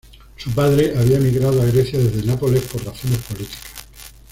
[0.35, 3.61] Su padre había emigrado a Grecia desde Nápoles por razones políticas.